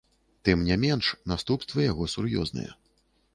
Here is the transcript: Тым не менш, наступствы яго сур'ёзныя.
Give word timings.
Тым 0.47 0.63
не 0.69 0.77
менш, 0.83 1.09
наступствы 1.33 1.85
яго 1.91 2.09
сур'ёзныя. 2.15 2.71